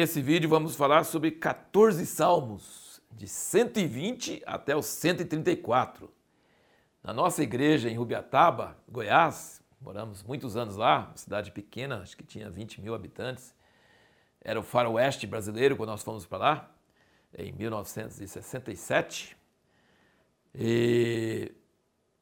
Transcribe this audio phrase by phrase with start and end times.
[0.00, 6.10] Nesse vídeo vamos falar sobre 14 salmos, de 120 até o 134.
[7.04, 12.24] Na nossa igreja em Rubiataba, Goiás, moramos muitos anos lá, uma cidade pequena, acho que
[12.24, 13.54] tinha 20 mil habitantes.
[14.40, 16.70] Era o faroeste brasileiro quando nós fomos para lá,
[17.36, 19.36] em 1967.
[20.54, 21.52] E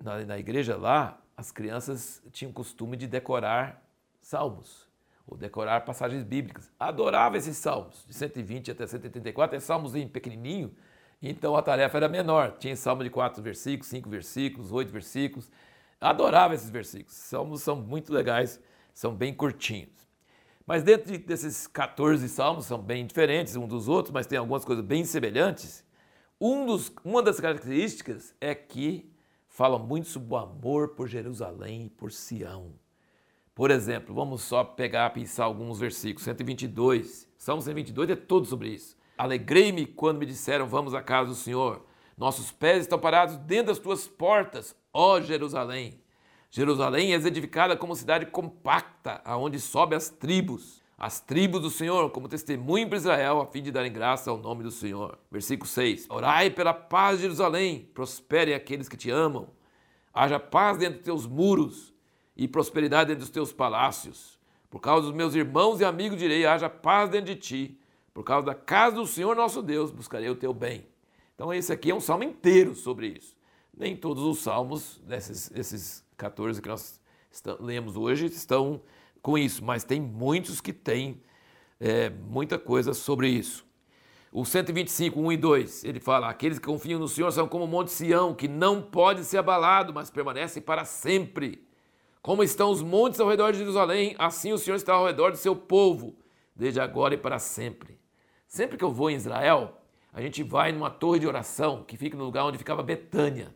[0.00, 3.82] na, na igreja lá, as crianças tinham costume de decorar
[4.22, 4.88] salmos,
[5.26, 6.70] ou decorar passagens bíblicas.
[6.78, 10.74] Adorava esses salmos, de 120 até 134, é salmozinho pequenininho,
[11.22, 12.56] então a tarefa era menor.
[12.58, 15.50] Tinha salmo de quatro versículos, cinco versículos, oito versículos.
[16.00, 17.14] Adorava esses versículos.
[17.14, 18.60] Salmos são muito legais,
[18.92, 20.04] são bem curtinhos.
[20.66, 24.84] Mas dentro desses 14 salmos, são bem diferentes um dos outros, mas tem algumas coisas
[24.84, 25.84] bem semelhantes.
[26.40, 29.10] Um dos, uma das características é que
[29.48, 32.72] fala muito sobre o amor por Jerusalém e por Sião.
[33.54, 36.24] Por exemplo, vamos só pegar, pensar alguns versículos.
[36.24, 38.96] 122, Salmo 122 é todo sobre isso.
[39.16, 41.84] Alegrei-me quando me disseram, vamos à casa do Senhor.
[42.18, 46.00] Nossos pés estão parados dentro das tuas portas, ó Jerusalém.
[46.50, 52.28] Jerusalém é edificada como cidade compacta, aonde sobe as tribos as tribos do Senhor como
[52.28, 55.18] testemunho para Israel, a fim de darem graça ao nome do Senhor.
[55.30, 56.06] Versículo 6.
[56.08, 59.48] Orai pela paz de Jerusalém, prospere aqueles que te amam.
[60.12, 61.93] Haja paz dentro dos teus muros
[62.36, 64.38] e prosperidade dentro dos teus palácios.
[64.70, 67.80] Por causa dos meus irmãos e amigos direi, haja paz dentro de ti.
[68.12, 70.86] Por causa da casa do Senhor nosso Deus, buscarei o teu bem.
[71.34, 73.36] Então esse aqui é um salmo inteiro sobre isso.
[73.76, 77.00] Nem todos os salmos, desses, desses 14 que nós
[77.60, 78.80] lemos hoje, estão
[79.20, 81.20] com isso, mas tem muitos que têm
[81.80, 83.66] é, muita coisa sobre isso.
[84.30, 87.68] O 125, 1 e 2, ele fala: Aqueles que confiam no Senhor são como o
[87.68, 91.64] Monte Sião, que não pode ser abalado, mas permanece para sempre.
[92.24, 95.36] Como estão os montes ao redor de Jerusalém, assim o Senhor está ao redor do
[95.36, 96.16] seu povo,
[96.56, 98.00] desde agora e para sempre.
[98.48, 102.16] Sempre que eu vou em Israel, a gente vai numa torre de oração que fica
[102.16, 103.54] no lugar onde ficava Betânia.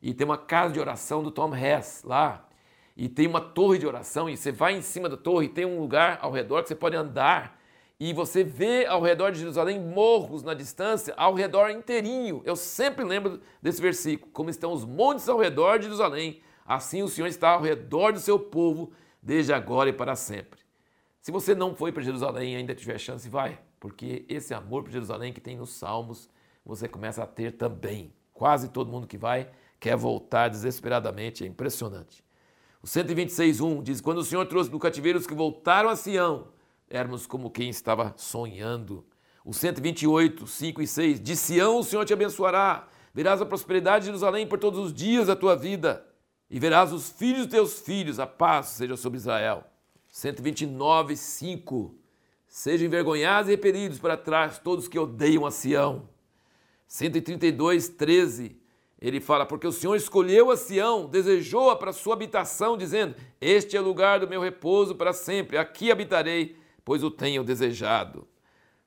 [0.00, 2.48] E tem uma casa de oração do Tom Hess lá
[2.96, 5.66] e tem uma torre de oração, e você vai em cima da torre, e tem
[5.66, 7.60] um lugar ao redor que você pode andar,
[8.00, 12.40] e você vê ao redor de Jerusalém morros na distância, ao redor inteirinho.
[12.46, 17.08] Eu sempre lembro desse versículo: como estão os montes ao redor de Jerusalém, assim o
[17.08, 20.60] Senhor está ao redor do seu povo, desde agora e para sempre.
[21.20, 24.92] Se você não foi para Jerusalém e ainda tiver chance, vai, porque esse amor por
[24.92, 26.28] Jerusalém que tem nos Salmos,
[26.64, 28.12] você começa a ter também.
[28.32, 29.50] Quase todo mundo que vai
[29.80, 32.24] quer voltar desesperadamente, é impressionante.
[32.82, 36.48] O 126.1 diz, quando o Senhor trouxe do cativeiro os que voltaram a Sião,
[36.88, 39.04] éramos como quem estava sonhando.
[39.44, 44.06] O 128, 5 e 6, de Sião o Senhor te abençoará, verás a prosperidade de
[44.06, 46.04] Jerusalém por todos os dias da tua vida,
[46.50, 49.64] e verás os filhos dos teus filhos, a paz seja sobre Israel.
[50.08, 51.94] 129, 5,
[52.46, 56.08] sejam envergonhados e repelidos para trás todos que odeiam a Sião.
[56.86, 58.56] 132, 13,
[59.00, 63.80] ele fala, porque o Senhor escolheu a Sião, desejou-a para sua habitação, dizendo: Este é
[63.80, 68.26] o lugar do meu repouso para sempre, aqui habitarei, pois o tenho desejado.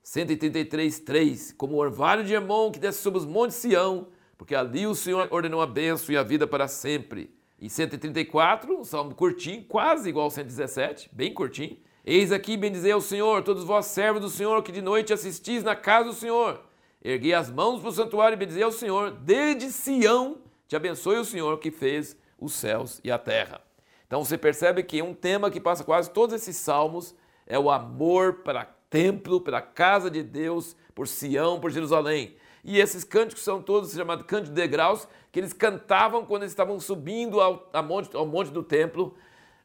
[0.02, 1.52] 133, 3.
[1.52, 4.94] Como o orvalho de Hermon que desce sobre os montes de Sião, porque ali o
[4.94, 7.30] Senhor ordenou a bênção e a vida para sempre.
[7.60, 11.76] E 134, um salmo curtinho, quase igual ao 117, bem curtinho.
[12.02, 15.76] Eis aqui, bendizei ao Senhor, todos vós servos do Senhor, que de noite assistis na
[15.76, 16.62] casa do Senhor.
[17.04, 19.10] Ergui as mãos para o santuário e bendizei ao Senhor.
[19.10, 23.60] Desde Sião te abençoe o Senhor que fez os céus e a terra.
[24.06, 27.14] Então você percebe que um tema que passa quase todos esses salmos
[27.46, 32.34] é o amor para templo, pela casa de Deus, por Sião, por Jerusalém.
[32.62, 36.78] E esses cânticos são todos chamados cânticos de degraus, que eles cantavam quando eles estavam
[36.78, 39.14] subindo ao, monte, ao monte do templo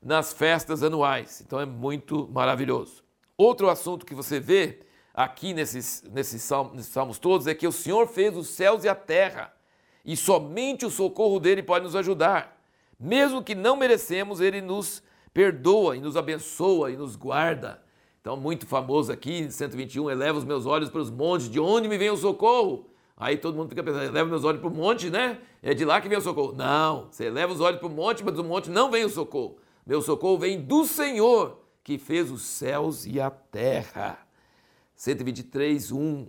[0.01, 1.41] nas festas anuais.
[1.41, 3.03] Então é muito maravilhoso.
[3.37, 4.79] Outro assunto que você vê
[5.13, 8.89] aqui nesses, nesses, salmos, nesses salmos todos é que o Senhor fez os céus e
[8.89, 9.53] a terra,
[10.03, 12.61] e somente o socorro dele pode nos ajudar.
[12.99, 15.01] Mesmo que não merecemos, ele nos
[15.33, 17.83] perdoa e nos abençoa e nos guarda.
[18.25, 21.95] Então, muito famoso aqui, 121, eleva os meus olhos para os montes, de onde me
[21.95, 22.89] vem o socorro?
[23.15, 25.39] Aí todo mundo fica pensando, eleva meus olhos para o monte, né?
[25.61, 26.51] É de lá que vem o socorro.
[26.51, 29.59] Não, você eleva os olhos para o monte, mas do monte não vem o socorro.
[29.85, 34.17] Meu socorro vem do Senhor, que fez os céus e a terra.
[34.95, 36.27] 123, 1,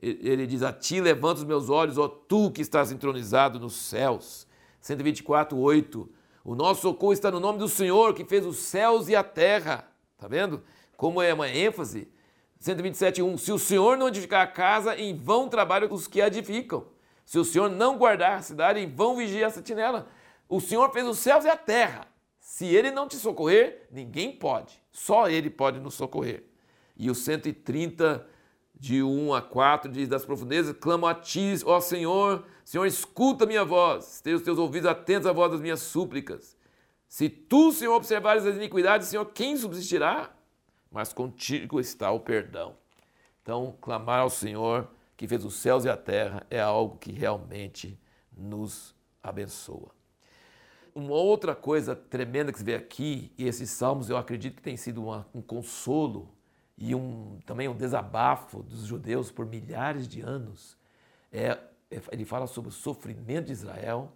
[0.00, 4.46] ele diz: A ti levanto os meus olhos, ó tu que estás entronizado nos céus.
[4.80, 6.10] 124, 8,
[6.42, 9.90] o nosso socorro está no nome do Senhor que fez os céus e a terra.
[10.16, 10.62] Está vendo?
[10.96, 12.08] Como é uma ênfase.
[12.58, 16.28] 127, 1, se o Senhor não edificar a casa, em vão trabalham os que a
[16.28, 16.86] edificam.
[17.24, 20.08] Se o Senhor não guardar a cidade, em vão vigia a sentinela.
[20.48, 22.06] O Senhor fez os céus e a terra.
[22.38, 24.80] Se ele não te socorrer, ninguém pode.
[24.92, 26.44] Só ele pode nos socorrer.
[26.96, 28.26] E o 130,
[28.78, 32.44] de 1 a 4, diz: Das profundezas clamo a ti, ó Senhor.
[32.64, 34.20] Senhor, escuta minha voz.
[34.20, 36.56] Tenha os teus ouvidos atentos à voz das minhas súplicas.
[37.08, 40.33] Se tu, Senhor, observares as iniquidades, Senhor, quem subsistirá?
[40.94, 42.76] Mas contigo está o perdão.
[43.42, 47.98] Então, clamar ao Senhor que fez os céus e a terra é algo que realmente
[48.32, 49.90] nos abençoa.
[50.94, 54.76] Uma outra coisa tremenda que se vê aqui, e esses salmos eu acredito que tem
[54.76, 56.32] sido uma, um consolo
[56.78, 60.76] e um, também um desabafo dos judeus por milhares de anos,
[61.32, 61.58] é,
[61.90, 64.12] é ele fala sobre o sofrimento de Israel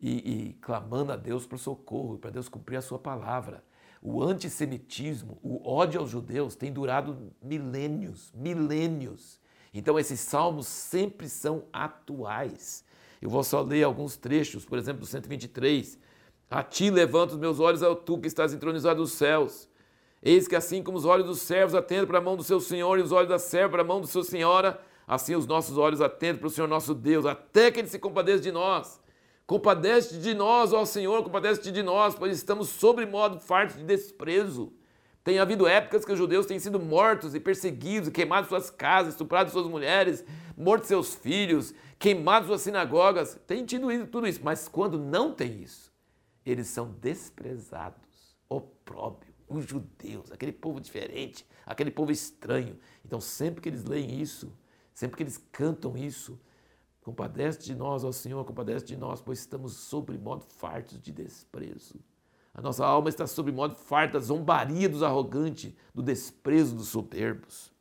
[0.00, 3.62] e, e clamando a Deus por socorro, para Deus cumprir a sua palavra.
[4.02, 9.40] O antissemitismo, o ódio aos judeus tem durado milênios, milênios.
[9.72, 12.84] Então esses salmos sempre são atuais.
[13.20, 15.98] Eu vou só ler alguns trechos, por exemplo, do 123.
[16.50, 19.68] A ti levanto os meus olhos ao tu que estás entronizado nos céus.
[20.22, 22.98] Eis que assim como os olhos dos servos atentam para a mão do seu senhor
[22.98, 26.00] e os olhos da serva para a mão de sua senhora, assim os nossos olhos
[26.00, 29.00] atentam para o Senhor nosso Deus, até que ele se compadeça de nós.
[29.46, 34.72] Compadece-te de nós, ó Senhor, compadece-te de nós, pois estamos sobre modo fartos de desprezo.
[35.22, 39.52] Tem havido épocas que os judeus têm sido mortos e perseguidos, queimados suas casas, estuprados
[39.52, 40.24] suas mulheres,
[40.56, 43.38] mortos seus filhos, queimados suas sinagogas.
[43.46, 45.92] Tem tido tudo isso, mas quando não tem isso,
[46.44, 52.76] eles são desprezados, opróbrio, os judeus, aquele povo diferente, aquele povo estranho.
[53.04, 54.52] Então, sempre que eles leem isso,
[54.92, 56.40] sempre que eles cantam isso,
[57.06, 62.00] Compadece de nós, ó Senhor, compadece de nós, pois estamos sobre modo fartos de desprezo.
[62.52, 67.72] A nossa alma está sobre modo farta da zombaria dos arrogantes, do desprezo dos soberbos.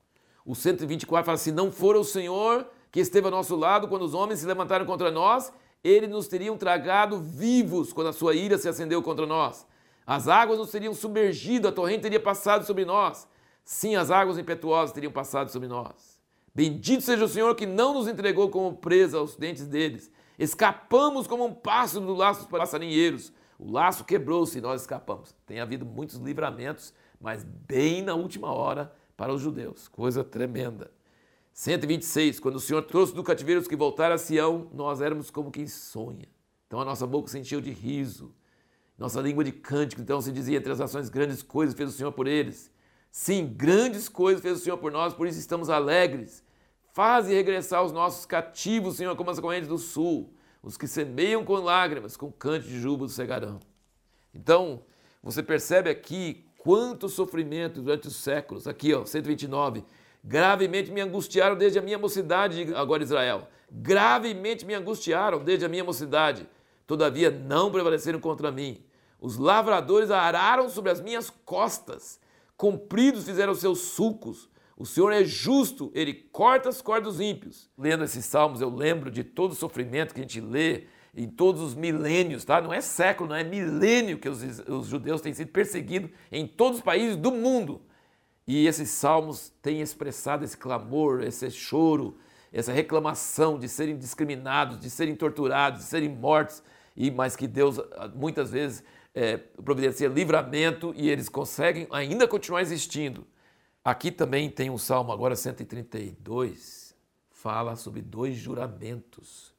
[0.45, 4.13] O 124 fala assim: Não fora o Senhor que esteve ao nosso lado quando os
[4.13, 5.51] homens se levantaram contra nós,
[5.83, 9.65] ele nos teriam tragado vivos quando a sua ira se acendeu contra nós.
[10.05, 13.27] As águas nos teriam submergido, a torrente teria passado sobre nós.
[13.63, 16.14] Sim, as águas impetuosas teriam passado sobre nós.
[16.55, 20.09] Bendito seja o Senhor que não nos entregou como presa aos dentes deles.
[20.39, 23.33] Escapamos como um pássaro do laço dos passarinheiros.
[23.59, 25.35] O laço quebrou-se e nós escapamos.
[25.45, 29.89] Tem havido muitos livramentos, mas bem na última hora para os judeus.
[29.89, 30.91] Coisa tremenda.
[31.51, 32.39] 126.
[32.39, 35.67] Quando o Senhor trouxe do cativeiro os que voltaram a Sião, nós éramos como quem
[35.67, 36.27] sonha.
[36.67, 38.33] Então a nossa boca se encheu de riso.
[38.97, 42.13] Nossa língua de cântico, então se dizia entre as ações grandes coisas fez o Senhor
[42.13, 42.71] por eles.
[43.11, 46.44] Sim, grandes coisas fez o Senhor por nós, por isso estamos alegres.
[46.95, 50.33] Faze regressar os nossos cativos, Senhor, como as correntes do sul.
[50.63, 53.59] Os que semeiam com lágrimas, com canto de júbilo cegarão.
[54.33, 54.81] Então,
[55.21, 58.65] você percebe aqui quanto sofrimento durante os séculos.
[58.65, 59.83] Aqui, ó, 129.
[60.23, 63.49] Gravemente me angustiaram desde a minha mocidade, agora Israel.
[63.69, 66.47] Gravemente me angustiaram desde a minha mocidade.
[66.87, 68.81] Todavia não prevaleceram contra mim.
[69.19, 72.21] Os lavradores araram sobre as minhas costas.
[72.55, 74.49] Compridos fizeram seus sulcos.
[74.77, 77.69] O Senhor é justo, ele corta as cordas dos ímpios.
[77.77, 80.83] Lendo esses salmos, eu lembro de todo o sofrimento que a gente lê
[81.15, 82.59] em todos os milênios, tá?
[82.59, 86.79] Não é século, não é milênio que os, os judeus têm sido perseguidos em todos
[86.79, 87.81] os países do mundo.
[88.45, 92.17] E esses salmos têm expressado esse clamor, esse choro,
[92.51, 96.61] essa reclamação de serem discriminados, de serem torturados, de serem mortos,
[96.95, 102.61] e mas que Deus ah, muitas vezes é, providencia livramento e eles conseguem ainda continuar
[102.61, 103.25] existindo.
[103.85, 106.95] Aqui também tem um salmo, agora 132,
[107.29, 109.53] fala sobre dois juramentos.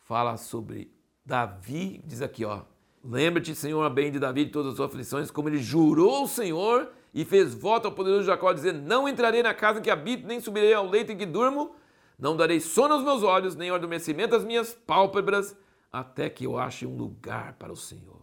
[0.00, 0.92] Fala sobre
[1.24, 2.64] Davi, diz aqui, ó.
[3.02, 6.92] Lembra-te, Senhor, bem de Davi de todas as suas aflições, como ele jurou ao Senhor
[7.14, 10.74] e fez voto ao poderoso Jacó, dizendo: Não entrarei na casa que habito, nem subirei
[10.74, 11.74] ao leito em que durmo,
[12.18, 15.56] não darei sono aos meus olhos, nem adormecimento às minhas pálpebras,
[15.90, 18.20] até que eu ache um lugar para o Senhor,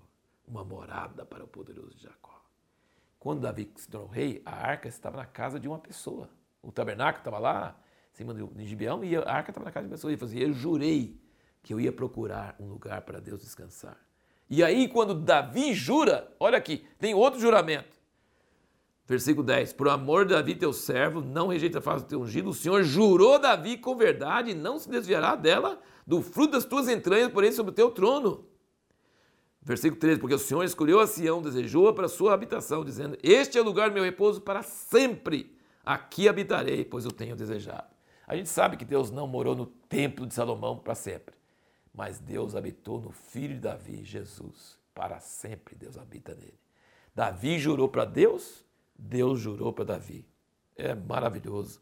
[0.48, 2.29] uma morada para o poderoso Jacó.
[3.20, 6.30] Quando Davi se tornou rei, a arca estava na casa de uma pessoa.
[6.64, 7.76] O tabernáculo estava lá,
[8.14, 10.12] em cima de Gibeão, e a arca estava na casa de uma pessoa.
[10.12, 11.20] Ele falou assim, eu jurei
[11.62, 13.98] que eu ia procurar um lugar para Deus descansar.
[14.50, 18.00] E aí, quando Davi jura, olha aqui, tem outro juramento.
[19.06, 22.50] Versículo 10: Por amor de Davi, teu servo, não rejeita a face do teu ungido.
[22.50, 27.32] O Senhor jurou Davi com verdade não se desviará dela, do fruto das tuas entranhas,
[27.32, 28.46] porém sobre o teu trono.
[29.70, 33.62] Versículo 13, porque o Senhor escolheu a Sião, desejou-a para sua habitação, dizendo: Este é
[33.62, 37.88] o lugar meu repouso para sempre, aqui habitarei, pois eu tenho desejado.
[38.26, 41.36] A gente sabe que Deus não morou no templo de Salomão para sempre,
[41.94, 46.60] mas Deus habitou no filho de Davi, Jesus, para sempre Deus habita nele.
[47.14, 48.66] Davi jurou para Deus,
[48.98, 50.26] Deus jurou para Davi.
[50.76, 51.80] É maravilhoso.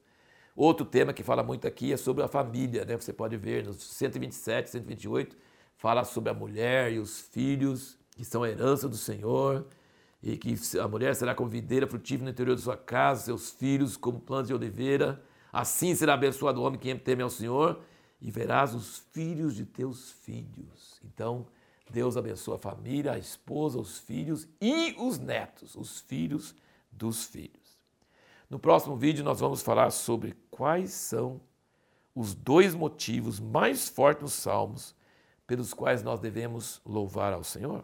[0.53, 2.97] Outro tema que fala muito aqui é sobre a família, né?
[2.97, 5.37] Você pode ver nos 127, 128
[5.77, 9.65] fala sobre a mulher e os filhos, que são a herança do Senhor.
[10.21, 13.95] e que a mulher será como videira frutífera no interior de sua casa, seus filhos
[13.95, 15.23] como plantas de oliveira.
[15.53, 17.79] Assim será abençoado o homem que teme ao Senhor,
[18.19, 20.99] e verás os filhos de teus filhos.
[21.05, 21.45] Então,
[21.89, 26.55] Deus abençoa a família, a esposa, os filhos e os netos, os filhos
[26.91, 27.77] dos filhos.
[28.49, 31.39] No próximo vídeo, nós vamos falar sobre quais são
[32.15, 34.96] os dois motivos mais fortes nos Salmos
[35.47, 37.83] pelos quais nós devemos louvar ao Senhor.